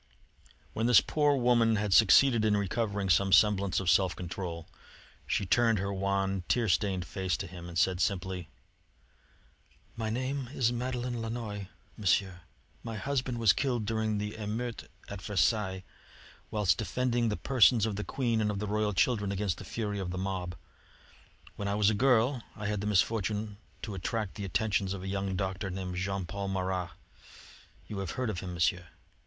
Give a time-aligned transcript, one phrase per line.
[0.73, 4.67] When this poor woman had succeeded in recovering some semblance of self control,
[5.27, 8.49] she turned her wan, tear stained face to him and said simply:
[9.95, 11.67] "My name is Madeleine Lannoy,
[11.97, 12.41] Monsieur.
[12.81, 15.83] My husband was killed during the emeutes at Versailles,
[16.49, 19.99] whilst defending the persons of the Queen and of the royal children against the fury
[19.99, 20.55] of the mob.
[21.57, 25.07] When I was a girl I had the misfortune to attract the attentions of a
[25.07, 26.89] young doctor named Jean Paul Marat.
[27.85, 28.87] You have heard of him, Monsieur?"